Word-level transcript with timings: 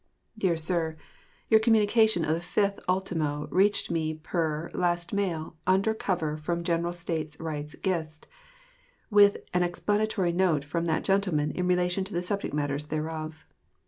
DEAR 0.35 0.57
SIR: 0.57 0.97
Your 1.51 1.59
communication 1.59 2.25
of 2.25 2.33
the 2.33 2.39
5th 2.39 2.79
ultimo 2.89 3.45
reached 3.51 3.91
me 3.91 4.15
per 4.15 4.71
last 4.73 5.13
mail 5.13 5.57
under 5.67 5.93
cover 5.93 6.37
from 6.37 6.63
General 6.63 6.91
States 6.91 7.39
Rights 7.39 7.75
Gist, 7.83 8.27
with 9.11 9.37
an 9.53 9.61
explanatory 9.61 10.31
note 10.31 10.63
from 10.63 10.85
that 10.85 11.03
gentleman 11.03 11.51
in 11.51 11.67
relation 11.67 12.03
to 12.05 12.13
the 12.15 12.23
subject 12.23 12.51
matters 12.51 12.85
thereof. 12.85 13.45